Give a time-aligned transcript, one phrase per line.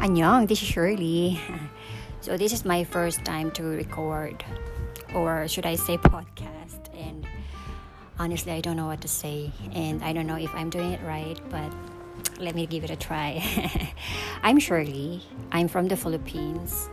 [0.00, 1.40] Annyeong, this is Shirley.
[2.20, 4.42] So, this is my first time to record,
[5.14, 6.90] or should I say, podcast.
[6.92, 7.24] And
[8.18, 11.00] honestly, I don't know what to say, and I don't know if I'm doing it
[11.06, 11.70] right, but
[12.40, 13.38] let me give it a try.
[14.42, 16.90] I'm Shirley, I'm from the Philippines.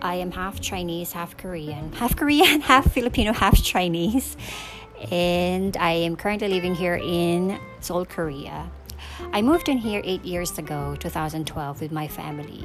[0.00, 4.36] I am half Chinese, half Korean, half Korean, half Filipino, half Chinese,
[5.10, 8.70] and I am currently living here in Seoul, Korea.
[9.32, 12.64] I moved in here eight years ago, 2012, with my family.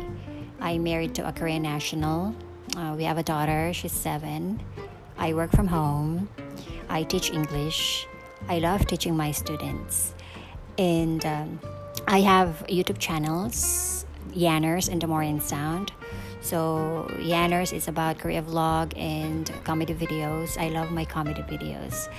[0.60, 2.36] I'm married to a Korean national.
[2.76, 4.62] Uh, we have a daughter, she's seven.
[5.18, 6.30] I work from home.
[6.90, 8.08] I teach English.
[8.50, 10.14] I love teaching my students.
[10.78, 11.60] And um,
[12.08, 15.92] I have YouTube channels, Yanners and the Morin Sound.
[16.42, 20.58] So, Yanners is about Korea vlog and comedy videos.
[20.58, 22.10] I love my comedy videos.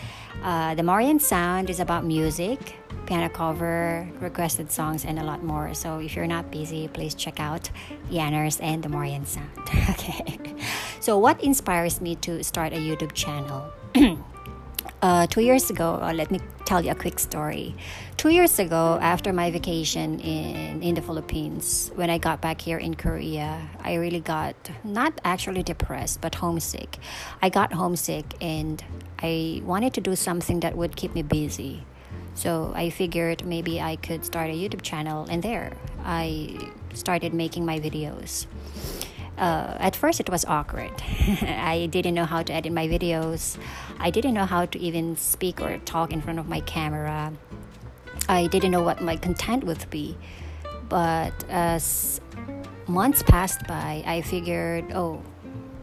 [0.42, 5.74] Uh, the Marian Sound is about music, piano cover, requested songs, and a lot more.
[5.74, 7.70] So if you're not busy, please check out
[8.10, 9.50] Yanners and the Marian Sound.
[9.90, 10.38] okay.
[11.00, 13.70] So what inspires me to start a YouTube channel?
[15.02, 17.74] uh, two years ago, uh, let me tell you a quick story.
[18.16, 22.78] Two years ago, after my vacation in, in the Philippines, when I got back here
[22.78, 26.98] in Korea, I really got not actually depressed, but homesick.
[27.42, 28.82] I got homesick and
[29.18, 31.84] I wanted to do something that would keep me busy.
[32.34, 36.56] So I figured maybe I could start a YouTube channel, and there I
[36.94, 38.46] started making my videos.
[39.38, 40.92] Uh, at first, it was awkward.
[41.42, 43.58] I didn't know how to edit my videos.
[43.98, 47.32] I didn't know how to even speak or talk in front of my camera.
[48.28, 50.16] I didn't know what my content would be.
[50.88, 52.20] But as
[52.86, 55.22] months passed by, I figured, oh,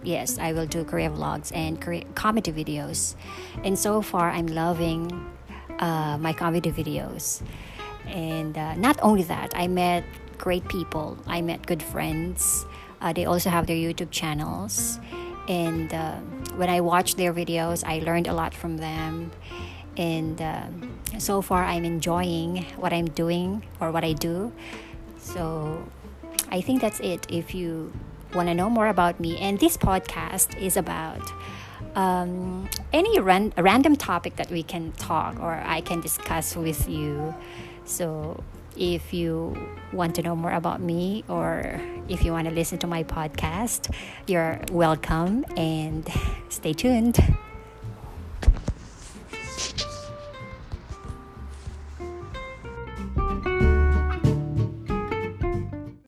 [0.03, 3.15] yes, I will do Korea vlogs and Korea comedy videos.
[3.63, 5.11] And so far, I'm loving
[5.79, 7.41] uh, my comedy videos.
[8.05, 10.03] And uh, not only that, I met
[10.37, 12.65] great people, I met good friends.
[13.01, 14.99] Uh, they also have their YouTube channels.
[15.47, 16.15] And uh,
[16.55, 19.31] when I watched their videos, I learned a lot from them.
[19.97, 20.67] And uh,
[21.17, 24.51] so far, I'm enjoying what I'm doing or what I do.
[25.17, 25.83] So
[26.51, 27.25] I think that's it.
[27.29, 27.91] If you
[28.33, 31.31] want to know more about me, and this podcast is about
[31.95, 37.33] um, any ran- random topic that we can talk or I can discuss with you.
[37.85, 38.43] So,
[38.77, 39.57] if you
[39.91, 43.93] want to know more about me or if you want to listen to my podcast,
[44.27, 46.07] you're welcome and
[46.49, 47.19] stay tuned.